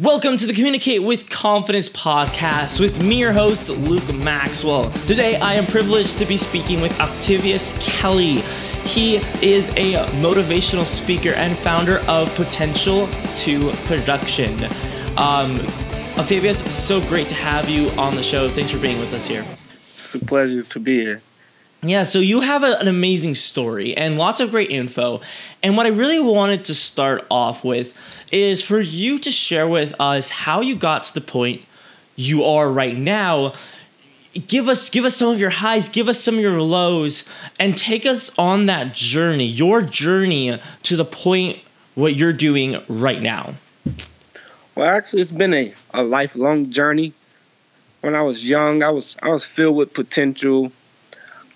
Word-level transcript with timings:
Welcome 0.00 0.38
to 0.38 0.46
the 0.46 0.54
Communicate 0.54 1.02
with 1.02 1.28
Confidence 1.28 1.90
podcast 1.90 2.80
with 2.80 3.04
me, 3.04 3.18
your 3.18 3.32
host, 3.32 3.68
Luke 3.68 4.14
Maxwell. 4.14 4.90
Today, 5.06 5.36
I 5.36 5.52
am 5.52 5.66
privileged 5.66 6.16
to 6.16 6.24
be 6.24 6.38
speaking 6.38 6.80
with 6.80 6.98
Octavius 6.98 7.76
Kelly. 7.86 8.36
He 8.86 9.16
is 9.46 9.68
a 9.76 10.06
motivational 10.22 10.86
speaker 10.86 11.34
and 11.34 11.54
founder 11.54 11.98
of 12.08 12.34
Potential 12.34 13.08
to 13.08 13.70
Production. 13.84 14.64
Um, 15.18 15.60
Octavius, 16.16 16.64
so 16.74 17.02
great 17.02 17.26
to 17.26 17.34
have 17.34 17.68
you 17.68 17.90
on 17.90 18.14
the 18.14 18.22
show. 18.22 18.48
Thanks 18.48 18.70
for 18.70 18.78
being 18.78 18.98
with 19.00 19.12
us 19.12 19.26
here. 19.26 19.44
It's 20.02 20.14
a 20.14 20.18
pleasure 20.18 20.62
to 20.62 20.80
be 20.80 21.02
here. 21.02 21.22
Yeah, 21.82 22.02
so 22.02 22.18
you 22.18 22.42
have 22.42 22.62
a, 22.62 22.78
an 22.78 22.88
amazing 22.88 23.34
story 23.36 23.96
and 23.96 24.18
lots 24.18 24.38
of 24.40 24.50
great 24.50 24.70
info. 24.70 25.22
And 25.62 25.78
what 25.78 25.86
I 25.86 25.88
really 25.88 26.20
wanted 26.20 26.64
to 26.66 26.74
start 26.74 27.26
off 27.30 27.64
with 27.64 27.94
is 28.30 28.62
for 28.62 28.80
you 28.80 29.18
to 29.20 29.30
share 29.30 29.66
with 29.66 29.94
us 29.98 30.28
how 30.28 30.60
you 30.60 30.76
got 30.76 31.04
to 31.04 31.14
the 31.14 31.22
point 31.22 31.62
you 32.16 32.44
are 32.44 32.70
right 32.70 32.96
now. 32.96 33.54
Give 34.46 34.68
us 34.68 34.90
give 34.90 35.04
us 35.04 35.16
some 35.16 35.32
of 35.32 35.40
your 35.40 35.50
highs, 35.50 35.88
give 35.88 36.08
us 36.08 36.20
some 36.20 36.34
of 36.34 36.40
your 36.40 36.60
lows 36.60 37.24
and 37.58 37.76
take 37.76 38.04
us 38.04 38.30
on 38.38 38.66
that 38.66 38.94
journey, 38.94 39.46
your 39.46 39.80
journey 39.80 40.60
to 40.82 40.96
the 40.96 41.04
point 41.04 41.60
what 41.94 42.14
you're 42.14 42.32
doing 42.32 42.80
right 42.88 43.22
now. 43.22 43.54
Well, 44.74 44.86
actually 44.86 45.22
it's 45.22 45.32
been 45.32 45.54
a, 45.54 45.74
a 45.94 46.02
lifelong 46.02 46.70
journey. 46.70 47.14
When 48.02 48.14
I 48.14 48.22
was 48.22 48.48
young, 48.48 48.82
I 48.82 48.90
was 48.90 49.16
I 49.22 49.30
was 49.30 49.46
filled 49.46 49.76
with 49.76 49.94
potential 49.94 50.72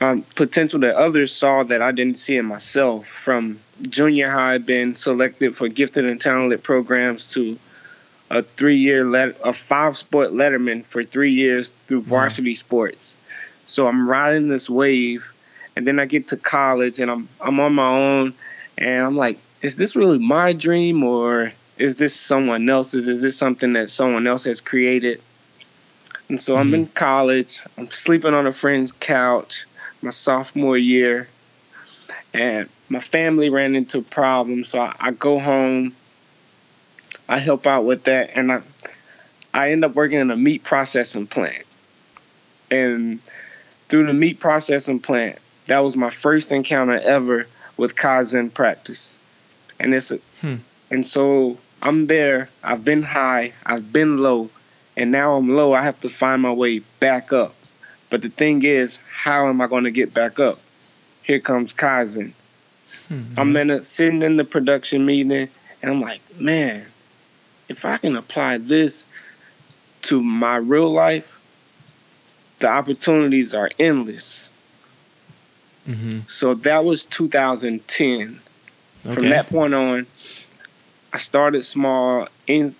um, 0.00 0.24
potential 0.34 0.80
that 0.80 0.96
others 0.96 1.32
saw 1.32 1.62
that 1.64 1.82
I 1.82 1.92
didn't 1.92 2.18
see 2.18 2.36
in 2.36 2.46
myself. 2.46 3.06
From 3.06 3.60
junior 3.82 4.30
high, 4.30 4.58
been 4.58 4.96
selected 4.96 5.56
for 5.56 5.68
gifted 5.68 6.04
and 6.04 6.20
talented 6.20 6.62
programs 6.62 7.32
to 7.32 7.58
a 8.30 8.42
three-year 8.42 9.04
let 9.04 9.36
a 9.44 9.52
five-sport 9.52 10.30
letterman 10.30 10.84
for 10.86 11.04
three 11.04 11.32
years 11.32 11.68
through 11.86 12.02
varsity 12.02 12.52
wow. 12.52 12.56
sports. 12.56 13.16
So 13.66 13.86
I'm 13.86 14.08
riding 14.08 14.48
this 14.48 14.68
wave, 14.68 15.32
and 15.76 15.86
then 15.86 15.98
I 15.98 16.06
get 16.06 16.28
to 16.28 16.36
college 16.36 17.00
and 17.00 17.10
I'm 17.10 17.28
I'm 17.40 17.60
on 17.60 17.74
my 17.74 17.88
own, 17.88 18.34
and 18.76 19.06
I'm 19.06 19.16
like, 19.16 19.38
is 19.62 19.76
this 19.76 19.96
really 19.96 20.18
my 20.18 20.52
dream 20.52 21.02
or 21.04 21.52
is 21.78 21.96
this 21.96 22.14
someone 22.14 22.68
else's? 22.68 23.08
Is 23.08 23.22
this 23.22 23.36
something 23.36 23.72
that 23.74 23.90
someone 23.90 24.26
else 24.26 24.44
has 24.44 24.60
created? 24.60 25.20
And 26.28 26.40
so 26.40 26.54
mm-hmm. 26.54 26.60
I'm 26.60 26.74
in 26.74 26.86
college. 26.86 27.62
I'm 27.76 27.90
sleeping 27.90 28.34
on 28.34 28.46
a 28.46 28.52
friend's 28.52 28.92
couch 28.92 29.66
my 30.04 30.10
sophomore 30.10 30.76
year, 30.76 31.28
and 32.32 32.68
my 32.88 33.00
family 33.00 33.50
ran 33.50 33.74
into 33.74 34.02
problems. 34.02 34.68
So 34.68 34.78
I, 34.78 34.94
I 35.00 35.10
go 35.10 35.38
home, 35.38 35.96
I 37.28 37.38
help 37.38 37.66
out 37.66 37.84
with 37.84 38.04
that, 38.04 38.30
and 38.34 38.52
I 38.52 38.62
I 39.52 39.70
end 39.70 39.84
up 39.84 39.94
working 39.94 40.18
in 40.18 40.30
a 40.30 40.36
meat 40.36 40.64
processing 40.64 41.26
plant. 41.26 41.64
And 42.70 43.20
through 43.88 44.06
the 44.06 44.12
meat 44.12 44.40
processing 44.40 45.00
plant, 45.00 45.38
that 45.66 45.78
was 45.78 45.96
my 45.96 46.10
first 46.10 46.50
encounter 46.50 46.98
ever 46.98 47.46
with 47.76 47.94
Kaizen 47.94 48.52
practice. 48.52 49.18
And 49.78 49.94
it's 49.94 50.10
a, 50.10 50.18
hmm. 50.40 50.56
and 50.90 51.06
so 51.06 51.58
I'm 51.80 52.06
there, 52.08 52.48
I've 52.62 52.84
been 52.84 53.02
high, 53.02 53.52
I've 53.64 53.92
been 53.92 54.18
low, 54.18 54.50
and 54.96 55.12
now 55.12 55.36
I'm 55.36 55.48
low, 55.48 55.72
I 55.72 55.82
have 55.82 56.00
to 56.00 56.08
find 56.08 56.42
my 56.42 56.52
way 56.52 56.80
back 56.98 57.32
up. 57.32 57.54
But 58.14 58.22
the 58.22 58.28
thing 58.28 58.62
is, 58.62 59.00
how 59.12 59.48
am 59.48 59.60
I 59.60 59.66
going 59.66 59.82
to 59.82 59.90
get 59.90 60.14
back 60.14 60.38
up? 60.38 60.60
Here 61.24 61.40
comes 61.40 61.72
Kaizen. 61.72 62.30
Mm-hmm. 63.10 63.40
I'm 63.40 63.56
in 63.56 63.70
a, 63.72 63.82
sitting 63.82 64.22
in 64.22 64.36
the 64.36 64.44
production 64.44 65.04
meeting, 65.04 65.48
and 65.82 65.90
I'm 65.90 66.00
like, 66.00 66.20
man, 66.38 66.86
if 67.68 67.84
I 67.84 67.96
can 67.96 68.14
apply 68.14 68.58
this 68.58 69.04
to 70.02 70.22
my 70.22 70.54
real 70.54 70.92
life, 70.92 71.40
the 72.60 72.68
opportunities 72.68 73.52
are 73.52 73.68
endless. 73.80 74.48
Mm-hmm. 75.88 76.20
So 76.28 76.54
that 76.54 76.84
was 76.84 77.06
2010. 77.06 78.40
Okay. 79.06 79.12
From 79.12 79.28
that 79.30 79.48
point 79.48 79.74
on, 79.74 80.06
I 81.12 81.18
started 81.18 81.64
small 81.64 82.28
in 82.46 82.76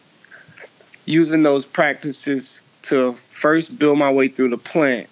using 1.06 1.42
those 1.42 1.66
practices 1.66 2.60
to 2.82 3.14
first 3.32 3.76
build 3.76 3.98
my 3.98 4.12
way 4.12 4.28
through 4.28 4.50
the 4.50 4.58
plant 4.58 5.08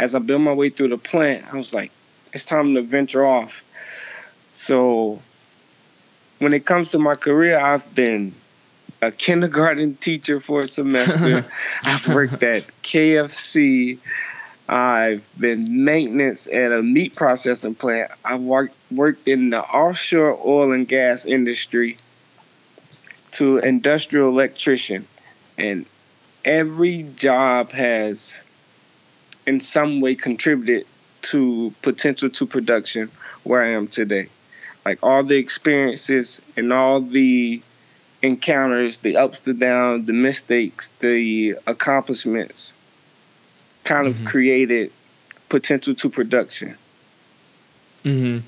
as 0.00 0.14
I 0.14 0.18
built 0.18 0.40
my 0.40 0.54
way 0.54 0.70
through 0.70 0.88
the 0.88 0.96
plant, 0.96 1.44
I 1.52 1.56
was 1.58 1.74
like, 1.74 1.92
it's 2.32 2.46
time 2.46 2.74
to 2.74 2.82
venture 2.82 3.24
off. 3.24 3.62
So 4.52 5.20
when 6.38 6.54
it 6.54 6.64
comes 6.64 6.92
to 6.92 6.98
my 6.98 7.16
career, 7.16 7.58
I've 7.58 7.94
been 7.94 8.34
a 9.02 9.12
kindergarten 9.12 9.96
teacher 9.96 10.40
for 10.40 10.60
a 10.60 10.66
semester. 10.66 11.44
I've 11.82 12.08
worked 12.08 12.42
at 12.42 12.64
KFC. 12.82 13.98
I've 14.66 15.28
been 15.38 15.84
maintenance 15.84 16.46
at 16.46 16.72
a 16.72 16.82
meat 16.82 17.14
processing 17.14 17.74
plant. 17.74 18.10
I've 18.24 18.40
worked 18.40 18.74
worked 18.90 19.28
in 19.28 19.50
the 19.50 19.60
offshore 19.60 20.38
oil 20.42 20.72
and 20.72 20.88
gas 20.88 21.26
industry 21.26 21.98
to 23.32 23.58
industrial 23.58 24.30
electrician. 24.30 25.06
And 25.58 25.84
every 26.42 27.02
job 27.02 27.72
has 27.72 28.38
in 29.50 29.58
some 29.58 30.00
way 30.00 30.14
contributed 30.14 30.86
to 31.22 31.74
potential 31.82 32.30
to 32.30 32.46
production 32.46 33.10
where 33.42 33.64
I 33.64 33.72
am 33.72 33.88
today. 33.88 34.28
Like 34.84 35.00
all 35.02 35.24
the 35.24 35.38
experiences 35.38 36.40
and 36.56 36.72
all 36.72 37.00
the 37.00 37.60
encounters, 38.22 38.98
the 38.98 39.16
ups, 39.16 39.40
the 39.40 39.52
downs, 39.52 40.06
the 40.06 40.12
mistakes, 40.12 40.88
the 41.00 41.56
accomplishments 41.66 42.72
kind 43.82 44.06
mm-hmm. 44.06 44.24
of 44.24 44.30
created 44.30 44.92
potential 45.48 45.96
to 45.96 46.08
production. 46.08 46.76
Mhm. 48.04 48.42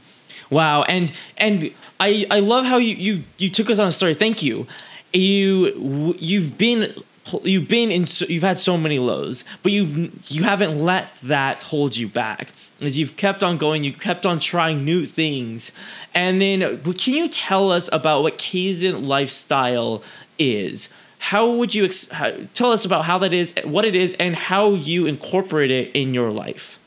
Wow, 0.51 0.85
and 0.85 1.11
and 1.37 1.73
I 1.99 2.27
I 2.31 2.39
love 2.39 2.65
how 2.65 2.77
you 2.77 2.95
you 2.95 3.25
you 3.39 3.51
took 3.51 3.69
us 3.71 3.81
on 3.81 3.89
a 3.89 3.93
story. 3.93 4.15
Thank 4.15 4.41
you. 4.41 4.69
You 5.13 6.15
you've 6.21 6.57
been 6.57 6.95
you've 7.43 7.69
been 7.69 7.91
in 7.91 8.05
so, 8.05 8.27
you've 8.27 8.43
had 8.43 8.59
so 8.59 8.77
many 8.77 8.99
lows 8.99 9.45
but 9.63 9.73
you've 9.73 10.31
you 10.31 10.43
haven't 10.43 10.77
let 10.77 11.09
that 11.23 11.63
hold 11.65 11.97
you 11.97 12.09
back. 12.09 12.53
As 12.81 12.99
you've 12.99 13.17
kept 13.17 13.43
on 13.43 13.59
going 13.59 13.85
you 13.85 13.93
kept 13.93 14.27
on 14.27 14.41
trying 14.41 14.85
new 14.85 15.05
things. 15.05 15.73
And 16.15 16.41
then 16.41 16.81
can 16.83 17.15
you 17.15 17.29
tell 17.29 17.71
us 17.71 17.89
about 17.93 18.23
what 18.23 18.39
kaizen 18.39 19.07
lifestyle 19.07 20.03
is? 20.39 20.89
How 21.19 21.49
would 21.53 21.73
you 21.73 21.85
ex- 21.85 22.09
how, 22.09 22.33
tell 22.55 22.73
us 22.73 22.85
about 22.85 23.05
how 23.05 23.19
that 23.19 23.33
is 23.33 23.55
what 23.65 23.85
it 23.85 23.95
is 23.95 24.15
and 24.19 24.35
how 24.35 24.71
you 24.71 25.07
incorporate 25.07 25.71
it 25.71 25.93
in 25.95 26.15
your 26.15 26.33
life. 26.33 26.79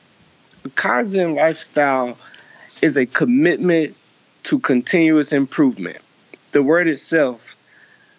Kaizen 0.69 1.35
lifestyle 1.35 2.17
is 2.81 2.97
a 2.97 3.05
commitment 3.05 3.95
to 4.43 4.59
continuous 4.59 5.31
improvement. 5.31 5.97
The 6.51 6.61
word 6.61 6.87
itself 6.87 7.55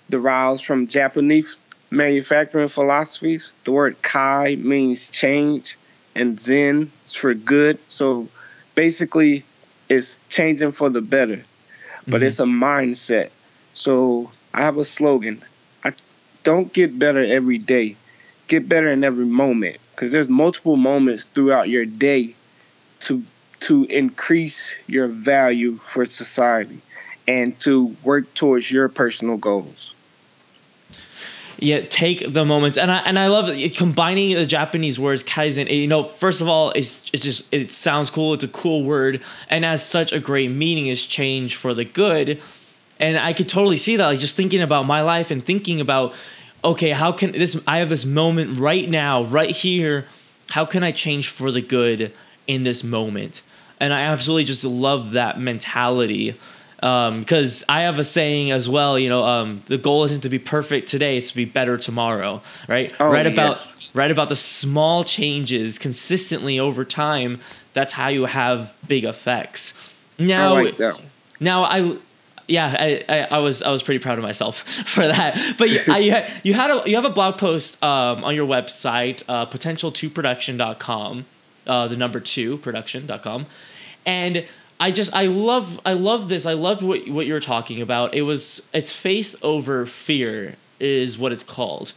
derives 0.09 0.63
from 0.63 0.87
japanese 0.87 1.59
manufacturing 1.91 2.69
philosophies. 2.69 3.53
The 3.65 3.73
word 3.73 4.01
Kai 4.03 4.57
means 4.57 5.09
change, 5.09 5.77
and 6.15 6.39
Zen 6.41 6.91
is 7.09 7.15
for 7.15 7.35
good. 7.35 7.79
So 7.89 8.29
basically, 8.75 9.45
it's 9.89 10.17
changing 10.29 10.73
for 10.73 10.91
the 10.91 11.01
better, 11.01 11.45
but 12.07 12.17
mm-hmm. 12.19 12.27
it's 12.27 12.41
a 12.41 12.45
mindset. 12.45 13.31
So 13.75 14.31
I 14.53 14.63
have 14.63 14.79
a 14.79 14.85
slogan: 14.85 15.43
I 15.85 15.93
don't 16.43 16.73
get 16.73 16.99
better 16.99 17.25
every 17.25 17.59
day, 17.59 17.97
get 18.49 18.69
better 18.69 18.91
in 18.91 19.05
every 19.05 19.27
moment, 19.27 19.79
because 19.95 20.13
there's 20.13 20.29
multiple 20.29 20.77
moments 20.77 21.25
throughout 21.35 21.69
your 21.69 21.85
day 21.85 22.35
to 23.01 23.23
to 23.59 23.85
increase 23.85 24.73
your 24.87 25.09
value 25.09 25.77
for 25.77 26.05
society 26.05 26.81
and 27.27 27.59
to 27.59 27.97
work 28.05 28.33
towards 28.35 28.71
your 28.71 28.89
personal 28.89 29.37
goals 29.37 29.95
yeah, 31.59 31.81
take 31.81 32.33
the 32.33 32.45
moments, 32.45 32.77
and 32.77 32.91
I 32.91 32.99
and 32.99 33.19
I 33.19 33.29
love 33.29 33.49
it, 33.49 33.77
combining 33.77 34.35
the 34.35 34.47
Japanese 34.47 34.99
words 34.99 35.23
kaizen. 35.23 35.71
You 35.71 35.87
know, 35.87 36.05
first 36.05 36.41
of 36.41 36.49
all, 36.49 36.71
it's 36.73 37.03
it's 37.13 37.23
just 37.23 37.53
it 37.53 37.73
sounds 37.73 38.11
cool. 38.11 38.35
It's 38.35 38.45
a 38.45 38.49
cool 38.49 38.85
word, 38.85 39.23
and 39.49 39.65
as 39.65 39.85
such 39.85 40.13
a 40.13 40.21
great 40.21 40.51
meaning 40.51 40.89
is 40.89 41.05
change 41.07 41.57
for 41.57 41.73
the 41.73 41.85
good. 41.85 42.41
And 42.99 43.19
I 43.19 43.33
could 43.33 43.49
totally 43.49 43.79
see 43.79 43.97
that, 43.97 44.07
like 44.07 44.19
just 44.19 44.37
thinking 44.37 44.63
about 44.63 44.87
my 44.87 45.03
life 45.03 45.31
and 45.31 45.45
thinking 45.45 45.81
about, 45.81 46.15
okay, 46.65 46.91
how 46.91 47.13
can 47.13 47.33
this? 47.33 47.59
I 47.67 47.79
have 47.79 47.89
this 47.89 48.05
moment 48.05 48.59
right 48.59 48.89
now, 48.89 49.25
right 49.25 49.51
here. 49.51 50.07
How 50.51 50.65
can 50.65 50.85
I 50.85 50.93
change 50.93 51.29
for 51.29 51.51
the 51.51 51.61
good 51.61 52.13
in 52.47 52.65
this 52.65 52.85
moment? 52.85 53.43
And 53.81 53.93
I 53.93 54.03
absolutely 54.03 54.45
just 54.45 54.65
love 54.65 55.13
that 55.13 55.41
mentality 55.41 56.39
because 56.77 57.63
um, 57.63 57.67
I 57.69 57.83
have 57.83 57.99
a 57.99 58.05
saying 58.05 58.51
as 58.51 58.69
well. 58.69 58.99
You 58.99 59.09
know, 59.09 59.25
um, 59.25 59.63
the 59.67 59.79
goal 59.79 60.05
isn't 60.05 60.21
to 60.23 60.29
be 60.29 60.39
perfect 60.39 60.89
today; 60.89 61.17
it's 61.17 61.31
to 61.31 61.37
be 61.37 61.45
better 61.45 61.77
tomorrow. 61.77 62.43
Right? 62.69 62.93
Oh, 63.01 63.09
right 63.09 63.27
about 63.27 63.57
yes. 63.57 63.89
right 63.95 64.11
about 64.11 64.29
the 64.29 64.37
small 64.37 65.05
changes 65.05 65.79
consistently 65.79 66.59
over 66.59 66.85
time. 66.85 67.41
That's 67.73 67.93
how 67.93 68.09
you 68.09 68.27
have 68.27 68.75
big 68.87 69.05
effects. 69.05 69.75
Now, 70.19 70.55
I 70.55 70.63
like 70.63 71.01
now 71.41 71.65
I 71.65 71.97
yeah, 72.49 72.77
I, 72.79 73.05
I, 73.09 73.19
I, 73.23 73.39
was 73.39 73.63
I 73.63 73.71
was 73.71 73.83
pretty 73.83 73.99
proud 73.99 74.19
of 74.19 74.23
myself 74.23 74.59
for 74.87 75.07
that. 75.07 75.57
But 75.59 75.71
you, 75.71 75.81
I, 75.89 76.03
had, 76.03 76.33
you 76.45 76.55
had 76.55 76.71
a 76.71 76.89
you 76.89 76.97
have 76.97 77.05
a 77.05 77.11
blog 77.11 77.39
post 77.39 77.83
um, 77.83 78.25
on 78.25 78.35
your 78.35 78.47
website, 78.47 79.23
uh, 79.29 79.47
potential2production.com, 79.47 81.27
uh, 81.67 81.89
the 81.89 81.97
number 81.97 82.21
two 82.21 82.59
production.com, 82.59 83.47
and 84.05 84.47
I 84.79 84.91
just 84.91 85.15
I 85.15 85.27
love 85.27 85.81
I 85.87 85.95
love 85.95 86.29
this. 86.29 86.47
I 86.47 86.53
loved 86.53 86.83
what 86.83 87.09
what 87.09 87.27
you're 87.27 87.41
talking 87.41 87.81
about. 87.81 88.15
It 88.15 88.23
was 88.23 88.63
it's 88.73 88.93
faith 88.93 89.35
over 89.43 89.87
fear 89.87 90.57
is 90.79 91.17
what 91.17 91.33
it's 91.33 91.43
called, 91.43 91.93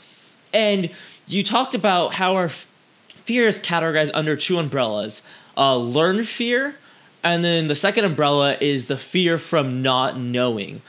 and 0.54 0.90
you 1.28 1.44
talked 1.44 1.76
about 1.76 2.14
how 2.14 2.36
our 2.36 2.50
fear 2.50 3.48
is 3.48 3.60
categorized 3.60 4.12
under 4.14 4.36
two 4.36 4.58
umbrellas: 4.58 5.22
uh, 5.58 5.76
learn 5.76 6.24
fear 6.24 6.76
and 7.24 7.44
then 7.44 7.68
the 7.68 7.76
second 7.76 8.06
umbrella 8.06 8.58
is 8.62 8.88
the 8.88 8.98
fear 8.98 9.38
from 9.38 9.82
not 9.82 10.18
knowing. 10.18 10.82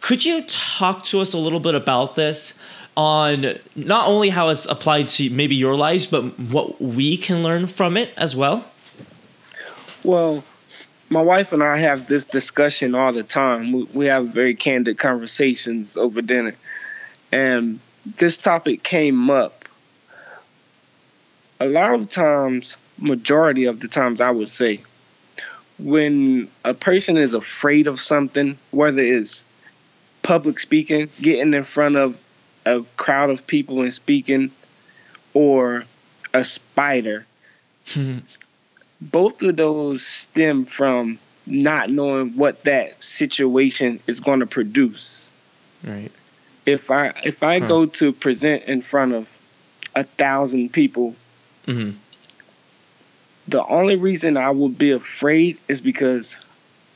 Could 0.00 0.24
you 0.24 0.44
talk 0.44 1.04
to 1.06 1.20
us 1.20 1.32
a 1.32 1.38
little 1.38 1.60
bit 1.60 1.74
about 1.74 2.16
this 2.16 2.54
on 2.96 3.58
not 3.74 4.08
only 4.08 4.30
how 4.30 4.48
it's 4.48 4.66
applied 4.66 5.08
to 5.08 5.30
maybe 5.30 5.54
your 5.54 5.76
lives, 5.76 6.06
but 6.06 6.38
what 6.38 6.80
we 6.80 7.16
can 7.16 7.42
learn 7.42 7.66
from 7.66 7.96
it 7.96 8.10
as 8.16 8.34
well? 8.34 8.64
Well, 10.02 10.44
my 11.08 11.22
wife 11.22 11.52
and 11.52 11.62
I 11.62 11.78
have 11.78 12.06
this 12.06 12.24
discussion 12.24 12.94
all 12.94 13.12
the 13.12 13.22
time. 13.22 13.72
We, 13.72 13.82
we 13.84 14.06
have 14.06 14.28
very 14.28 14.54
candid 14.54 14.98
conversations 14.98 15.96
over 15.96 16.22
dinner. 16.22 16.54
And 17.30 17.80
this 18.04 18.38
topic 18.38 18.82
came 18.82 19.30
up. 19.30 19.64
A 21.58 21.66
lot 21.66 21.94
of 21.94 22.10
times, 22.10 22.76
majority 22.98 23.66
of 23.66 23.80
the 23.80 23.88
times, 23.88 24.20
I 24.20 24.30
would 24.30 24.48
say, 24.48 24.82
when 25.78 26.48
a 26.64 26.74
person 26.74 27.16
is 27.16 27.34
afraid 27.34 27.86
of 27.86 28.00
something, 28.00 28.58
whether 28.70 29.02
it's 29.02 29.42
public 30.22 30.58
speaking, 30.58 31.10
getting 31.20 31.54
in 31.54 31.64
front 31.64 31.96
of 31.96 32.20
a 32.64 32.82
crowd 32.96 33.30
of 33.30 33.46
people 33.46 33.82
and 33.82 33.92
speaking, 33.92 34.50
or 35.34 35.84
a 36.34 36.44
spider, 36.44 37.26
both 39.10 39.42
of 39.42 39.56
those 39.56 40.04
stem 40.04 40.64
from 40.64 41.18
not 41.46 41.90
knowing 41.90 42.36
what 42.36 42.64
that 42.64 43.02
situation 43.02 44.00
is 44.06 44.20
going 44.20 44.40
to 44.40 44.46
produce. 44.46 45.28
Right. 45.84 46.10
If 46.64 46.90
I 46.90 47.12
if 47.24 47.42
I 47.42 47.60
huh. 47.60 47.66
go 47.66 47.86
to 47.86 48.12
present 48.12 48.64
in 48.64 48.82
front 48.82 49.12
of 49.12 49.28
a 49.94 50.04
thousand 50.04 50.72
people, 50.72 51.14
mm-hmm 51.66 51.96
the 53.48 53.64
only 53.64 53.96
reason 53.96 54.36
I 54.36 54.50
would 54.50 54.78
be 54.78 54.90
afraid 54.90 55.58
is 55.68 55.80
because 55.80 56.36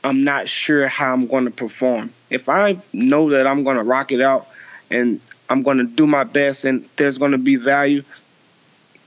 I'm 0.03 0.23
not 0.23 0.47
sure 0.47 0.87
how 0.87 1.13
I'm 1.13 1.27
going 1.27 1.45
to 1.45 1.51
perform. 1.51 2.13
If 2.29 2.49
I 2.49 2.77
know 2.91 3.31
that 3.31 3.47
I'm 3.47 3.63
going 3.63 3.77
to 3.77 3.83
rock 3.83 4.11
it 4.11 4.21
out 4.21 4.47
and 4.89 5.21
I'm 5.49 5.63
going 5.63 5.77
to 5.77 5.85
do 5.85 6.07
my 6.07 6.23
best 6.23 6.65
and 6.65 6.87
there's 6.97 7.17
going 7.17 7.31
to 7.31 7.37
be 7.37 7.55
value, 7.55 8.03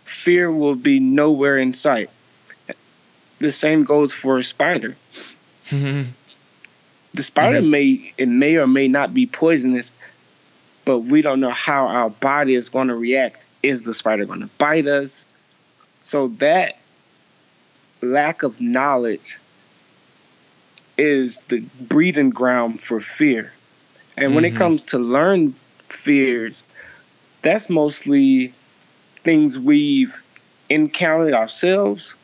fear 0.04 0.50
will 0.50 0.74
be 0.74 1.00
nowhere 1.00 1.58
in 1.58 1.74
sight. 1.74 2.10
The 3.38 3.52
same 3.52 3.84
goes 3.84 4.14
for 4.14 4.38
a 4.38 4.44
spider. 4.44 4.96
Mm-hmm. 5.68 6.10
The 7.14 7.22
spider 7.22 7.60
mm-hmm. 7.60 7.70
may 7.70 8.12
it 8.18 8.28
may 8.28 8.56
or 8.56 8.66
may 8.66 8.88
not 8.88 9.14
be 9.14 9.26
poisonous, 9.26 9.92
but 10.84 11.00
we 11.00 11.22
don't 11.22 11.40
know 11.40 11.50
how 11.50 11.86
our 11.86 12.10
body 12.10 12.54
is 12.54 12.68
going 12.68 12.88
to 12.88 12.94
react. 12.94 13.44
Is 13.62 13.82
the 13.82 13.94
spider 13.94 14.24
going 14.24 14.40
to 14.40 14.50
bite 14.58 14.86
us? 14.86 15.24
So 16.02 16.28
that 16.38 16.78
lack 18.02 18.42
of 18.42 18.60
knowledge 18.60 19.38
is 20.98 21.38
the 21.48 21.60
breeding 21.80 22.30
ground 22.30 22.80
for 22.80 23.00
fear. 23.00 23.52
And 24.16 24.26
mm-hmm. 24.26 24.34
when 24.34 24.44
it 24.44 24.48
mm-hmm. 24.50 24.58
comes 24.58 24.82
to 24.82 24.98
learn 24.98 25.54
fears, 25.88 26.62
that's 27.42 27.70
mostly 27.70 28.52
things 29.16 29.58
we've 29.58 30.22
encountered 30.68 31.34
ourselves 31.34 32.14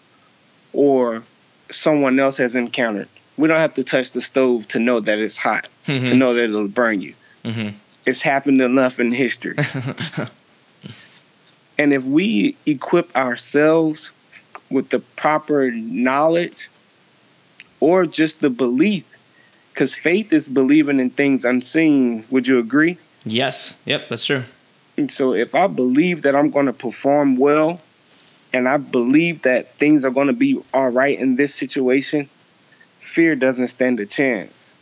or 0.72 1.22
someone 1.70 2.18
else 2.18 2.38
has 2.38 2.54
encountered. 2.54 3.08
We 3.36 3.48
don't 3.48 3.60
have 3.60 3.74
to 3.74 3.84
touch 3.84 4.12
the 4.12 4.20
stove 4.20 4.68
to 4.68 4.78
know 4.78 5.00
that 5.00 5.18
it's 5.18 5.36
hot, 5.36 5.68
mm-hmm. 5.86 6.06
to 6.06 6.14
know 6.14 6.34
that 6.34 6.44
it'll 6.44 6.68
burn 6.68 7.00
you. 7.00 7.14
Mm-hmm. 7.44 7.76
It's 8.06 8.22
happened 8.22 8.60
enough 8.60 9.00
in 9.00 9.12
history. 9.12 9.56
and 11.78 11.92
if 11.92 12.02
we 12.02 12.56
equip 12.66 13.14
ourselves 13.16 14.10
with 14.70 14.90
the 14.90 15.00
proper 15.00 15.70
knowledge 15.70 16.68
or 17.80 18.06
just 18.06 18.40
the 18.40 18.50
belief 18.50 19.04
because 19.72 19.94
faith 19.94 20.32
is 20.32 20.48
believing 20.48 21.00
in 21.00 21.10
things 21.10 21.44
unseen 21.44 22.24
would 22.30 22.46
you 22.46 22.58
agree 22.58 22.98
yes 23.24 23.76
yep 23.84 24.08
that's 24.08 24.26
true 24.26 24.44
and 24.96 25.10
so 25.10 25.32
if 25.32 25.54
i 25.54 25.66
believe 25.66 26.22
that 26.22 26.36
i'm 26.36 26.50
going 26.50 26.66
to 26.66 26.72
perform 26.72 27.36
well 27.36 27.80
and 28.52 28.68
i 28.68 28.76
believe 28.76 29.42
that 29.42 29.74
things 29.76 30.04
are 30.04 30.10
going 30.10 30.26
to 30.26 30.32
be 30.32 30.60
all 30.72 30.90
right 30.90 31.18
in 31.18 31.36
this 31.36 31.54
situation 31.54 32.28
fear 33.00 33.34
doesn't 33.34 33.68
stand 33.68 34.00
a 34.00 34.06
chance 34.06 34.74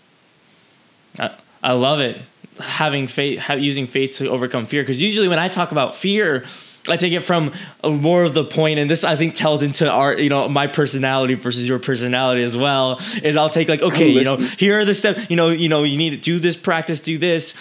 i, 1.18 1.30
I 1.62 1.72
love 1.72 2.00
it 2.00 2.20
having 2.60 3.06
faith 3.06 3.38
have, 3.38 3.60
using 3.60 3.86
faith 3.86 4.16
to 4.18 4.28
overcome 4.28 4.66
fear 4.66 4.82
because 4.82 5.00
usually 5.00 5.28
when 5.28 5.38
i 5.38 5.48
talk 5.48 5.72
about 5.72 5.94
fear 5.94 6.44
I 6.88 6.96
take 6.96 7.12
it 7.12 7.20
from 7.20 7.52
more 7.84 8.24
of 8.24 8.34
the 8.34 8.44
point, 8.44 8.78
and 8.78 8.90
this 8.90 9.04
I 9.04 9.16
think 9.16 9.34
tells 9.34 9.62
into 9.62 9.90
our, 9.90 10.14
you 10.14 10.30
know, 10.30 10.48
my 10.48 10.66
personality 10.66 11.34
versus 11.34 11.68
your 11.68 11.78
personality 11.78 12.42
as 12.42 12.56
well. 12.56 13.00
Is 13.22 13.36
I'll 13.36 13.50
take 13.50 13.68
like, 13.68 13.82
okay, 13.82 14.08
you 14.08 14.24
know, 14.24 14.36
here 14.36 14.78
are 14.78 14.84
the 14.84 14.94
steps. 14.94 15.28
You 15.28 15.36
know, 15.36 15.48
you 15.48 15.68
know, 15.68 15.82
you 15.82 15.98
need 15.98 16.10
to 16.10 16.16
do 16.16 16.38
this, 16.38 16.56
practice, 16.56 17.00
do 17.00 17.18
this, 17.18 17.54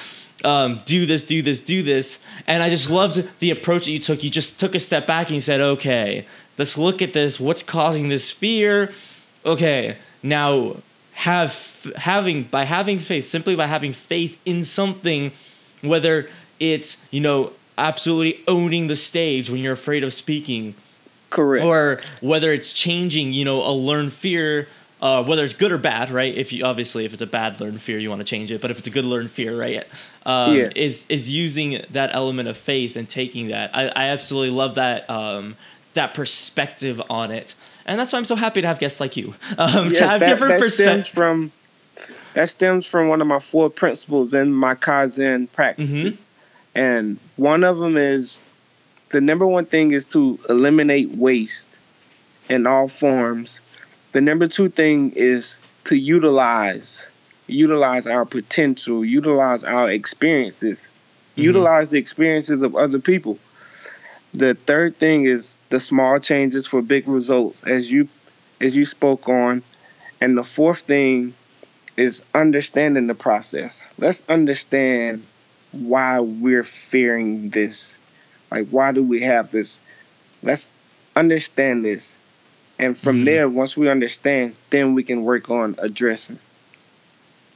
um, 0.43 0.81
do 0.85 1.05
this, 1.05 1.23
do 1.23 1.41
this, 1.41 1.59
do 1.59 1.83
this, 1.83 2.19
and 2.45 2.61
I 2.61 2.69
just 2.69 2.89
loved 2.89 3.27
the 3.39 3.51
approach 3.51 3.85
that 3.85 3.91
you 3.91 3.99
took. 3.99 4.23
You 4.23 4.29
just 4.29 4.59
took 4.59 4.75
a 4.75 4.79
step 4.79 5.07
back 5.07 5.27
and 5.27 5.35
you 5.35 5.41
said, 5.41 5.61
okay, 5.61 6.25
let's 6.57 6.77
look 6.77 7.01
at 7.01 7.13
this. 7.13 7.39
What's 7.39 7.63
causing 7.63 8.09
this 8.09 8.31
fear? 8.31 8.91
Okay, 9.45 9.97
now 10.21 10.77
have 11.13 11.91
having 11.95 12.43
by 12.43 12.65
having 12.65 12.99
faith, 12.99 13.27
simply 13.27 13.55
by 13.55 13.67
having 13.67 13.93
faith 13.93 14.37
in 14.45 14.63
something, 14.63 15.31
whether 15.81 16.29
it's 16.59 16.97
you 17.11 17.21
know 17.21 17.53
absolutely 17.77 18.43
owning 18.47 18.87
the 18.87 18.95
stage 18.95 19.49
when 19.49 19.61
you're 19.61 19.73
afraid 19.73 20.03
of 20.03 20.13
speaking. 20.13 20.75
Correct. 21.29 21.65
Or 21.65 21.99
whether 22.21 22.53
it's 22.53 22.71
changing, 22.71 23.33
you 23.33 23.43
know, 23.43 23.61
a 23.61 23.73
learned 23.73 24.13
fear, 24.13 24.67
uh, 25.01 25.23
whether 25.23 25.43
it's 25.43 25.53
good 25.53 25.71
or 25.71 25.77
bad, 25.77 26.09
right? 26.09 26.33
If 26.33 26.51
you 26.53 26.65
obviously 26.65 27.05
if 27.05 27.13
it's 27.13 27.21
a 27.21 27.27
bad 27.27 27.59
learned 27.59 27.81
fear, 27.81 27.99
you 27.99 28.09
want 28.09 28.21
to 28.21 28.27
change 28.27 28.51
it. 28.51 28.61
But 28.61 28.71
if 28.71 28.79
it's 28.79 28.87
a 28.87 28.91
good 28.91 29.05
learned 29.05 29.31
fear, 29.31 29.59
right? 29.59 29.85
Um, 30.25 30.55
is 30.55 31.05
is 31.09 31.29
using 31.29 31.83
that 31.91 32.13
element 32.13 32.49
of 32.49 32.57
faith 32.57 32.95
and 32.95 33.07
taking 33.07 33.49
that. 33.49 33.75
I, 33.75 33.87
I 33.87 34.07
absolutely 34.07 34.55
love 34.55 34.75
that 34.75 35.09
um, 35.09 35.55
that 35.93 36.13
perspective 36.13 37.01
on 37.09 37.31
it, 37.31 37.55
and 37.85 37.99
that's 37.99 38.11
why 38.11 38.19
I'm 38.19 38.25
so 38.25 38.35
happy 38.35 38.61
to 38.61 38.67
have 38.67 38.79
guests 38.79 38.99
like 38.99 39.17
you 39.17 39.35
um, 39.57 39.87
yes, 39.87 39.97
to 39.99 40.07
have 40.07 40.19
that, 40.19 40.29
different 40.29 40.61
perspectives. 40.61 41.07
From 41.07 41.51
that 42.33 42.49
stems 42.49 42.85
from 42.85 43.07
one 43.07 43.21
of 43.21 43.27
my 43.27 43.39
four 43.39 43.69
principles 43.69 44.33
in 44.33 44.53
my 44.53 44.75
Kaizen 44.75 45.51
practices. 45.51 46.19
Mm-hmm. 46.19 46.79
And 46.79 47.19
one 47.37 47.63
of 47.63 47.79
them 47.79 47.97
is 47.97 48.39
the 49.09 49.21
number 49.21 49.47
one 49.47 49.65
thing 49.65 49.91
is 49.91 50.05
to 50.05 50.37
eliminate 50.47 51.09
waste 51.09 51.65
in 52.49 52.67
all 52.67 52.87
forms. 52.87 53.59
The 54.11 54.21
number 54.21 54.47
two 54.47 54.69
thing 54.69 55.11
is 55.11 55.57
to 55.85 55.95
utilize 55.95 57.05
utilize 57.47 58.07
our 58.07 58.25
potential, 58.25 59.03
utilize 59.03 59.63
our 59.63 59.89
experiences, 59.89 60.89
mm-hmm. 61.31 61.41
utilize 61.41 61.89
the 61.89 61.97
experiences 61.97 62.61
of 62.61 62.75
other 62.75 62.99
people. 62.99 63.39
The 64.33 64.53
third 64.53 64.97
thing 64.97 65.25
is 65.25 65.55
the 65.69 65.79
small 65.79 66.19
changes 66.19 66.67
for 66.67 66.81
big 66.81 67.07
results 67.07 67.63
as 67.63 67.91
you 67.91 68.07
as 68.59 68.75
you 68.75 68.85
spoke 68.85 69.27
on. 69.29 69.63
And 70.19 70.37
the 70.37 70.43
fourth 70.43 70.81
thing 70.81 71.33
is 71.95 72.21
understanding 72.33 73.07
the 73.07 73.15
process. 73.15 73.87
Let's 73.97 74.23
understand 74.27 75.23
why 75.71 76.19
we're 76.19 76.63
fearing 76.63 77.49
this. 77.49 77.93
Like, 78.51 78.69
why 78.69 78.91
do 78.91 79.03
we 79.03 79.21
have 79.21 79.51
this? 79.51 79.79
Let's 80.41 80.67
understand 81.15 81.85
this. 81.85 82.17
And 82.79 82.97
from 82.97 83.17
mm-hmm. 83.17 83.25
there, 83.25 83.49
once 83.49 83.75
we 83.75 83.89
understand, 83.89 84.55
then 84.69 84.93
we 84.93 85.03
can 85.03 85.23
work 85.23 85.49
on 85.49 85.75
addressing. 85.79 86.39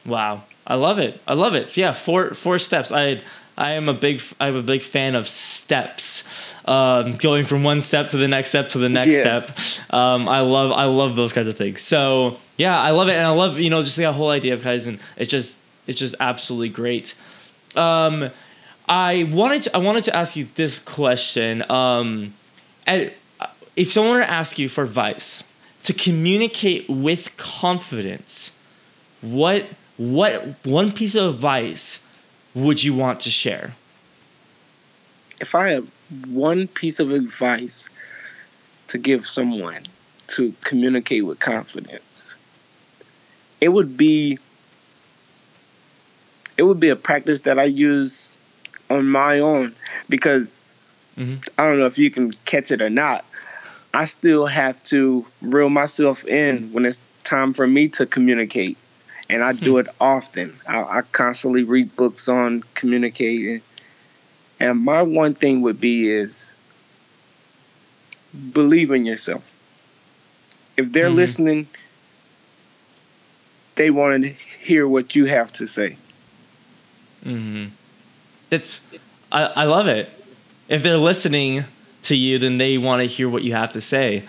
Wow. 0.06 0.44
I 0.66 0.75
love 0.75 1.00
it. 1.00 1.22
I 1.28 1.34
love 1.34 1.54
it. 1.54 1.75
Yeah, 1.75 1.94
four 1.94 2.34
four 2.34 2.60
steps. 2.60 2.92
I 2.92 3.22
I 3.58 3.72
am 3.72 3.90
a 3.90 3.94
big 3.94 4.22
I'm 4.40 4.56
a 4.56 4.62
big 4.62 4.82
fan 4.82 5.16
of 5.16 5.28
steps. 5.28 6.24
Um, 6.63 7.18
going 7.18 7.46
from 7.46 7.63
one 7.63 7.82
step 7.82 8.12
to 8.12 8.18
the 8.18 8.28
next 8.28 8.50
step 8.50 8.70
to 8.70 8.78
the 8.78 8.88
next 8.88 9.08
yes. 9.08 9.44
step. 9.44 9.94
Um, 9.94 10.30
I 10.30 10.42
love 10.42 10.72
I 10.72 10.86
love 10.86 11.16
those 11.16 11.34
kinds 11.34 11.48
of 11.48 11.58
things. 11.58 11.82
So 11.82 12.38
yeah, 12.58 12.80
I 12.80 12.92
love 12.92 13.10
it, 13.10 13.13
and 13.13 13.25
I 13.25 13.32
love 13.32 13.60
you 13.60 13.70
know 13.70 13.82
just 13.82 13.98
the 13.98 14.12
whole 14.13 14.30
idea 14.30 14.54
of 14.54 14.62
Kaizen. 14.62 15.00
It's 15.18 15.32
just 15.32 15.56
it's 15.88 15.98
just 15.98 16.16
absolutely 16.20 16.70
great. 16.70 17.16
Um, 17.75 18.30
I 18.88 19.24
wanted 19.32 19.63
to, 19.63 19.75
I 19.75 19.80
wanted 19.80 20.04
to 20.06 20.16
ask 20.16 20.36
you 20.36 20.48
this 20.56 20.78
question. 20.80 21.70
Um, 21.72 22.36
at, 22.86 23.13
if 23.75 23.92
someone 23.92 24.16
were 24.16 24.22
to 24.22 24.30
ask 24.30 24.60
you 24.60 24.70
for 24.70 24.84
advice 24.84 25.44
to 25.84 25.94
communicate 25.94 26.90
with 26.90 27.36
confidence, 27.38 28.56
what 29.22 29.66
what 29.98 30.56
one 30.66 30.92
piece 30.92 31.16
of 31.16 31.36
advice 31.36 32.01
would 32.54 32.84
you 32.84 32.94
want 32.94 33.20
to 33.22 33.32
share? 33.32 33.75
If 35.40 35.56
I 35.56 35.70
have 35.72 35.88
one 36.28 36.68
piece 36.68 37.00
of 37.00 37.12
advice 37.12 37.88
to 38.88 38.98
give 38.98 39.25
someone 39.25 39.84
to 40.28 40.54
communicate 40.62 41.25
with 41.25 41.40
confidence, 41.40 42.36
it 43.60 43.70
would 43.70 43.96
be 43.96 44.38
it 46.58 46.63
would 46.63 46.80
be 46.80 46.90
a 46.90 46.96
practice 46.96 47.42
that 47.42 47.58
I 47.58 47.63
use 47.63 48.36
on 48.90 49.08
my 49.08 49.40
own 49.40 49.75
because 50.10 50.62
mm-hmm. 51.18 51.38
I 51.58 51.66
don't 51.66 51.80
know 51.80 51.86
if 51.86 51.98
you 51.98 52.12
can 52.12 52.32
catch 52.46 52.72
it 52.72 52.82
or 52.82 52.90
not. 52.90 53.25
I 53.94 54.06
still 54.06 54.46
have 54.46 54.82
to 54.84 55.26
reel 55.42 55.70
myself 55.70 56.26
in 56.26 56.72
when 56.72 56.86
it's 56.86 57.02
time 57.24 57.54
for 57.54 57.68
me 57.68 57.90
to 57.90 58.06
communicate, 58.06 58.78
and 59.30 59.44
I 59.44 59.54
do 59.54 59.74
hmm. 59.74 59.80
it 59.80 59.88
often. 60.00 60.58
I, 60.68 60.82
I 60.82 61.02
constantly 61.02 61.64
read 61.64 61.96
books 61.96 62.30
on 62.30 62.64
communicating, 62.74 63.62
and 64.60 64.80
my 64.80 65.02
one 65.02 65.34
thing 65.34 65.62
would 65.62 65.80
be 65.82 66.10
is 66.10 66.52
believe 68.54 68.92
in 68.92 69.06
yourself. 69.06 69.44
If 70.78 70.92
they're 70.92 71.08
mm-hmm. 71.08 71.16
listening, 71.16 71.68
they 73.76 73.92
want 73.92 74.24
to 74.24 74.30
hear 74.30 74.88
what 74.88 75.16
you 75.16 75.26
have 75.26 75.52
to 75.54 75.68
say. 75.68 75.98
Mm-hmm. 77.26 77.74
It's 78.50 78.82
I, 79.32 79.44
I 79.44 79.64
love 79.66 79.88
it. 79.88 80.10
If 80.68 80.84
they're 80.84 80.98
listening 80.98 81.66
to 82.03 82.15
you, 82.15 82.39
then 82.39 82.58
they 82.58 82.77
want 82.77 83.01
to 83.01 83.05
hear 83.05 83.29
what 83.29 83.43
you 83.43 83.53
have 83.53 83.72
to 83.72 83.81
say. 83.81 84.24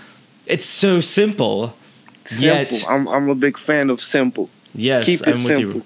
It's 0.46 0.64
so 0.64 1.00
simple. 1.00 1.76
Simple. 2.24 2.44
Yet, 2.44 2.84
I'm 2.88 3.08
I'm 3.08 3.28
a 3.28 3.34
big 3.34 3.58
fan 3.58 3.90
of 3.90 4.00
simple. 4.00 4.48
Yes, 4.74 5.04
Keep 5.04 5.22
it 5.22 5.28
I'm 5.28 5.36
simple. 5.38 5.66
with 5.66 5.74
you. 5.76 5.82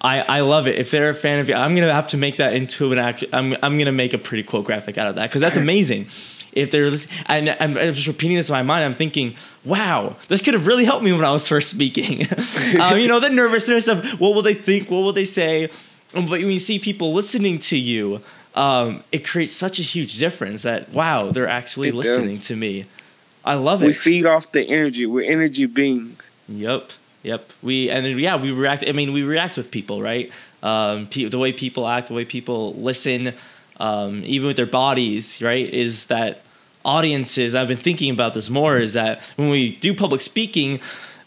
I, 0.00 0.20
I 0.20 0.40
love 0.40 0.68
it. 0.68 0.76
If 0.76 0.90
they're 0.90 1.08
a 1.08 1.14
fan 1.14 1.38
of 1.38 1.48
you, 1.48 1.54
I'm 1.54 1.74
gonna 1.74 1.92
have 1.92 2.08
to 2.08 2.16
make 2.16 2.36
that 2.36 2.52
into 2.52 2.92
an 2.92 2.98
act. 2.98 3.24
I'm 3.32 3.56
I'm 3.62 3.78
gonna 3.78 3.92
make 3.92 4.12
a 4.12 4.18
pretty 4.18 4.42
cool 4.42 4.62
graphic 4.62 4.98
out 4.98 5.08
of 5.08 5.14
that 5.16 5.30
because 5.30 5.40
that's 5.40 5.56
amazing. 5.56 6.08
If 6.52 6.70
they're 6.70 6.88
listening, 6.88 7.16
and 7.26 7.50
I'm, 7.58 7.76
I'm, 7.76 7.94
just 7.94 8.06
repeating 8.06 8.36
this 8.36 8.48
in 8.48 8.52
my 8.52 8.62
mind, 8.62 8.84
I'm 8.84 8.94
thinking, 8.94 9.34
wow, 9.64 10.14
this 10.28 10.40
could 10.40 10.54
have 10.54 10.68
really 10.68 10.84
helped 10.84 11.02
me 11.02 11.12
when 11.12 11.24
I 11.24 11.32
was 11.32 11.48
first 11.48 11.68
speaking. 11.68 12.28
um, 12.80 12.96
you 12.96 13.08
know, 13.08 13.18
the 13.18 13.28
nervousness 13.28 13.88
of 13.88 14.20
what 14.20 14.36
will 14.36 14.42
they 14.42 14.54
think, 14.54 14.88
what 14.88 14.98
will 14.98 15.12
they 15.12 15.24
say, 15.24 15.68
but 16.12 16.30
when 16.30 16.48
you 16.48 16.60
see 16.60 16.78
people 16.78 17.12
listening 17.12 17.58
to 17.58 17.76
you, 17.76 18.20
um, 18.54 19.02
it 19.10 19.26
creates 19.26 19.52
such 19.52 19.78
a 19.78 19.82
huge 19.82 20.18
difference 20.18 20.62
that 20.62 20.92
wow, 20.92 21.30
they're 21.30 21.48
actually 21.48 21.88
it 21.88 21.94
listening 21.94 22.36
does. 22.36 22.46
to 22.48 22.56
me. 22.56 22.86
I 23.44 23.54
love 23.54 23.82
it. 23.82 23.86
We 23.86 23.92
feed 23.92 24.26
off 24.26 24.52
the 24.52 24.62
energy. 24.62 25.06
We're 25.06 25.30
energy 25.30 25.66
beings. 25.66 26.30
Yep. 26.48 26.90
Yep. 27.22 27.52
We 27.62 27.90
and 27.90 28.04
then, 28.04 28.18
yeah, 28.18 28.36
we 28.36 28.52
react. 28.52 28.84
I 28.86 28.92
mean, 28.92 29.12
we 29.12 29.22
react 29.22 29.56
with 29.56 29.70
people, 29.70 30.00
right? 30.00 30.30
Um, 30.62 31.08
pe- 31.08 31.24
the 31.24 31.38
way 31.38 31.52
people 31.52 31.86
act, 31.86 32.08
the 32.08 32.14
way 32.14 32.24
people 32.24 32.74
listen, 32.74 33.34
um, 33.78 34.22
even 34.24 34.46
with 34.46 34.56
their 34.56 34.66
bodies, 34.66 35.42
right? 35.42 35.68
Is 35.68 36.06
that 36.06 36.42
audiences? 36.84 37.54
I've 37.54 37.68
been 37.68 37.76
thinking 37.78 38.10
about 38.10 38.34
this 38.34 38.48
more. 38.48 38.78
Is 38.78 38.92
that 38.92 39.26
when 39.36 39.48
we 39.48 39.76
do 39.76 39.94
public 39.94 40.20
speaking, 40.20 40.80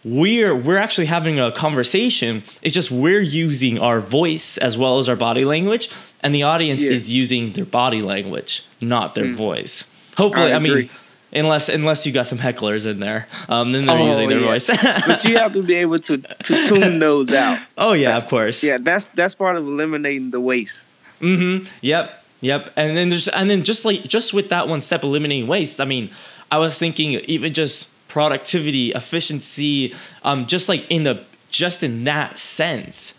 we're 0.03 0.55
we're 0.55 0.77
actually 0.77 1.07
having 1.07 1.39
a 1.39 1.51
conversation. 1.51 2.43
It's 2.61 2.73
just 2.73 2.91
we're 2.91 3.21
using 3.21 3.79
our 3.79 3.99
voice 3.99 4.57
as 4.57 4.77
well 4.77 4.99
as 4.99 5.09
our 5.09 5.15
body 5.15 5.45
language, 5.45 5.89
and 6.21 6.33
the 6.33 6.43
audience 6.43 6.81
yeah. 6.81 6.91
is 6.91 7.09
using 7.09 7.53
their 7.53 7.65
body 7.65 8.01
language, 8.01 8.65
not 8.81 9.15
their 9.15 9.25
mm. 9.25 9.35
voice. 9.35 9.89
Hopefully, 10.17 10.51
I, 10.51 10.55
I 10.55 10.59
mean 10.59 10.89
unless 11.31 11.69
unless 11.69 12.05
you 12.05 12.11
got 12.11 12.27
some 12.27 12.37
hecklers 12.37 12.85
in 12.85 12.99
there, 12.99 13.27
um, 13.49 13.71
then 13.71 13.85
they're 13.85 13.97
oh, 13.97 14.09
using 14.09 14.29
their 14.29 14.39
yeah. 14.39 14.47
voice. 14.47 14.67
but 15.07 15.23
you 15.23 15.37
have 15.37 15.53
to 15.53 15.63
be 15.63 15.75
able 15.75 15.99
to 15.99 16.17
to 16.17 16.65
tune 16.65 16.99
those 16.99 17.33
out. 17.33 17.59
Oh 17.77 17.93
yeah, 17.93 18.17
of 18.17 18.27
course. 18.27 18.63
Yeah, 18.63 18.79
that's 18.79 19.05
that's 19.13 19.35
part 19.35 19.55
of 19.55 19.65
eliminating 19.65 20.31
the 20.31 20.39
waste. 20.39 20.85
Mm-hmm. 21.19 21.67
Yep. 21.81 22.23
Yep. 22.41 22.73
And 22.75 22.97
then 22.97 23.11
just 23.11 23.29
and 23.33 23.49
then 23.49 23.63
just 23.63 23.85
like 23.85 24.03
just 24.03 24.33
with 24.33 24.49
that 24.49 24.67
one 24.67 24.81
step 24.81 25.03
eliminating 25.03 25.47
waste. 25.47 25.79
I 25.79 25.85
mean, 25.85 26.09
I 26.51 26.57
was 26.57 26.77
thinking 26.77 27.11
even 27.11 27.53
just 27.53 27.89
productivity, 28.07 28.91
efficiency, 28.91 29.93
um, 30.23 30.47
just 30.47 30.69
like 30.69 30.89
in 30.89 31.03
the 31.03 31.23
just 31.49 31.83
in 31.83 32.03
that 32.05 32.39
sense, 32.39 33.13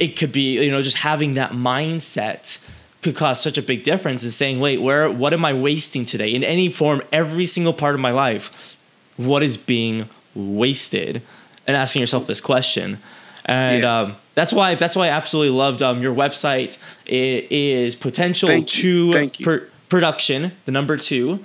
it 0.00 0.16
could 0.16 0.32
be 0.32 0.64
you 0.64 0.70
know 0.70 0.82
just 0.82 0.96
having 0.98 1.34
that 1.34 1.52
mindset 1.52 2.58
could 3.02 3.14
cause 3.14 3.40
such 3.40 3.56
a 3.56 3.62
big 3.62 3.82
difference 3.82 4.22
in 4.22 4.30
saying, 4.30 4.60
wait, 4.60 4.78
where 4.78 5.10
what 5.10 5.32
am 5.32 5.44
I 5.44 5.52
wasting 5.52 6.04
today 6.04 6.28
in 6.28 6.44
any 6.44 6.68
form, 6.68 7.02
every 7.12 7.46
single 7.46 7.72
part 7.72 7.94
of 7.94 8.00
my 8.00 8.10
life? 8.10 8.76
What 9.16 9.42
is 9.42 9.56
being 9.56 10.08
wasted? 10.34 11.22
And 11.66 11.76
asking 11.76 12.00
yourself 12.00 12.26
this 12.26 12.40
question. 12.40 12.98
And 13.44 13.84
um, 13.84 14.16
that's 14.34 14.52
why 14.52 14.74
that's 14.74 14.96
why 14.96 15.06
I 15.06 15.10
absolutely 15.10 15.56
loved 15.56 15.82
um, 15.82 16.02
your 16.02 16.14
website. 16.14 16.78
It 17.06 17.50
is 17.50 17.94
potential 17.94 18.48
Thank 18.48 18.68
to 18.68 19.28
per- 19.42 19.68
production, 19.88 20.52
the 20.64 20.72
number 20.72 20.96
two, 20.96 21.40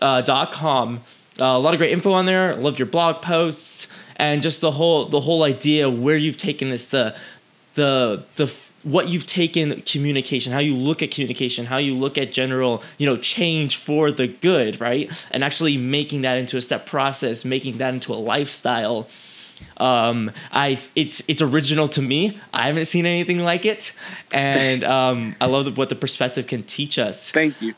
uh, 0.00 0.20
dot 0.22 0.52
com 0.52 1.00
uh, 1.40 1.44
a 1.44 1.58
lot 1.58 1.72
of 1.72 1.78
great 1.78 1.90
info 1.90 2.12
on 2.12 2.26
there. 2.26 2.52
I 2.52 2.56
love 2.56 2.78
your 2.78 2.86
blog 2.86 3.22
posts 3.22 3.86
and 4.16 4.42
just 4.42 4.60
the 4.60 4.72
whole 4.72 5.06
the 5.06 5.20
whole 5.20 5.42
idea 5.42 5.88
where 5.88 6.16
you've 6.16 6.36
taken 6.36 6.68
this 6.68 6.86
the 6.86 7.16
the 7.80 8.22
the 8.36 8.52
what 8.82 9.08
you've 9.08 9.26
taken 9.26 9.82
communication 9.82 10.52
how 10.52 10.58
you 10.58 10.74
look 10.74 11.02
at 11.02 11.10
communication 11.10 11.66
how 11.66 11.76
you 11.76 11.94
look 11.94 12.16
at 12.16 12.32
general 12.32 12.82
you 12.96 13.06
know 13.06 13.16
change 13.16 13.76
for 13.76 14.10
the 14.10 14.26
good 14.26 14.80
right? 14.80 15.10
And 15.30 15.42
actually 15.42 15.76
making 15.76 16.22
that 16.22 16.36
into 16.38 16.56
a 16.56 16.60
step 16.60 16.86
process 16.86 17.44
making 17.44 17.78
that 17.78 17.94
into 17.94 18.12
a 18.12 18.20
lifestyle. 18.32 19.08
Um 19.76 20.30
i 20.52 20.78
it's 20.94 21.22
it's 21.28 21.42
original 21.42 21.88
to 21.88 22.02
me. 22.02 22.38
I 22.52 22.66
haven't 22.68 22.86
seen 22.86 23.06
anything 23.06 23.40
like 23.40 23.64
it. 23.64 23.92
And 24.30 24.84
um 24.84 25.36
i 25.40 25.46
love 25.46 25.76
what 25.78 25.88
the 25.88 26.00
perspective 26.06 26.46
can 26.46 26.62
teach 26.62 26.98
us. 26.98 27.30
Thank 27.30 27.60
you. 27.60 27.74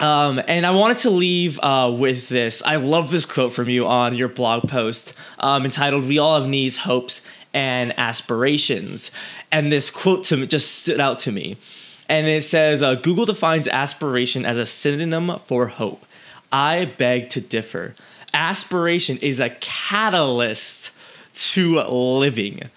Um, 0.00 0.40
and 0.46 0.64
I 0.64 0.70
wanted 0.70 0.98
to 0.98 1.10
leave 1.10 1.58
uh, 1.58 1.92
with 1.96 2.28
this. 2.28 2.62
I 2.62 2.76
love 2.76 3.10
this 3.10 3.24
quote 3.24 3.52
from 3.52 3.68
you 3.68 3.84
on 3.86 4.14
your 4.14 4.28
blog 4.28 4.68
post 4.68 5.12
um, 5.40 5.64
entitled 5.64 6.04
We 6.04 6.18
All 6.18 6.38
Have 6.38 6.48
Needs, 6.48 6.76
Hopes, 6.78 7.20
and 7.52 7.98
Aspirations. 7.98 9.10
And 9.50 9.72
this 9.72 9.90
quote 9.90 10.24
to 10.24 10.36
me 10.36 10.46
just 10.46 10.76
stood 10.76 11.00
out 11.00 11.18
to 11.20 11.32
me. 11.32 11.56
And 12.08 12.26
it 12.26 12.44
says 12.44 12.82
uh, 12.82 12.94
Google 12.94 13.26
defines 13.26 13.68
aspiration 13.68 14.44
as 14.46 14.58
a 14.58 14.66
synonym 14.66 15.38
for 15.44 15.68
hope. 15.68 16.04
I 16.50 16.86
beg 16.86 17.28
to 17.30 17.40
differ. 17.40 17.94
Aspiration 18.32 19.18
is 19.18 19.40
a 19.40 19.50
catalyst 19.50 20.92
to 21.34 21.80
living 21.82 22.70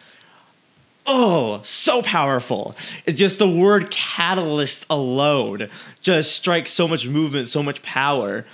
oh, 1.05 1.59
so 1.63 2.01
powerful. 2.01 2.75
It's 3.05 3.17
just 3.19 3.39
the 3.39 3.49
word 3.49 3.91
catalyst 3.91 4.85
alone 4.89 5.69
just 6.01 6.33
strikes 6.33 6.71
so 6.71 6.87
much 6.87 7.05
movement, 7.05 7.47
so 7.47 7.61
much 7.61 7.81
power. 7.81 8.45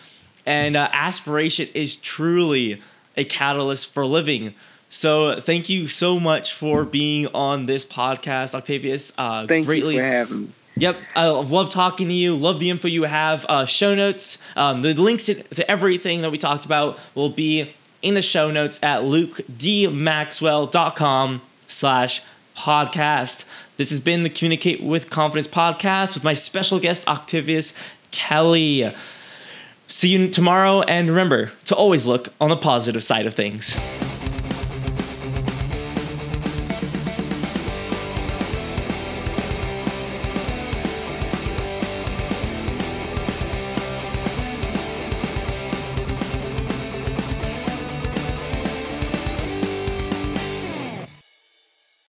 And 0.45 0.75
uh, 0.75 0.89
aspiration 0.91 1.67
is 1.73 1.95
truly 1.95 2.81
a 3.15 3.23
catalyst 3.23 3.93
for 3.93 4.05
living. 4.05 4.53
So 4.89 5.39
thank 5.39 5.69
you 5.69 5.87
so 5.87 6.19
much 6.19 6.53
for 6.53 6.85
being 6.85 7.27
on 7.27 7.65
this 7.65 7.83
podcast, 7.83 8.55
Octavius. 8.55 9.11
Uh, 9.17 9.45
thank 9.47 9.65
greatly, 9.65 9.95
you 9.95 10.01
for 10.01 10.05
having 10.05 10.41
me. 10.43 10.51
Yep, 10.77 10.97
I 11.15 11.27
love 11.27 11.69
talking 11.71 12.07
to 12.07 12.13
you. 12.13 12.35
Love 12.35 12.59
the 12.59 12.69
info 12.69 12.87
you 12.87 13.01
have. 13.03 13.45
Uh, 13.49 13.65
show 13.65 13.95
notes, 13.95 14.37
um, 14.55 14.83
the 14.83 14.93
links 14.93 15.25
to, 15.25 15.41
to 15.41 15.69
everything 15.69 16.21
that 16.21 16.31
we 16.31 16.37
talked 16.37 16.63
about 16.65 16.97
will 17.15 17.31
be 17.31 17.73
in 18.03 18.13
the 18.13 18.21
show 18.21 18.51
notes 18.51 18.79
at 18.83 19.01
lukedmaxwell.com 19.01 21.41
slash 21.67 22.21
podcast. 22.55 23.43
This 23.77 23.89
has 23.89 23.99
been 23.99 24.21
the 24.23 24.29
Communicate 24.29 24.83
with 24.83 25.09
Confidence 25.09 25.47
podcast 25.47 26.13
with 26.13 26.23
my 26.23 26.35
special 26.35 26.79
guest, 26.79 27.07
Octavius 27.07 27.73
Kelly. 28.11 28.93
See 29.87 30.09
you 30.09 30.29
tomorrow, 30.29 30.81
and 30.81 31.09
remember 31.09 31.53
to 31.65 31.75
always 31.75 32.05
look 32.05 32.29
on 32.39 32.49
the 32.49 32.57
positive 32.57 33.03
side 33.03 33.25
of 33.25 33.33
things. 33.33 33.75